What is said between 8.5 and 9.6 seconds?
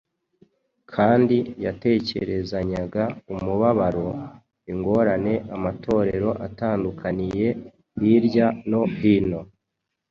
no hino